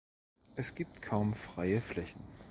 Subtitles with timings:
[0.55, 2.23] Es gibt kaum freie Flächen.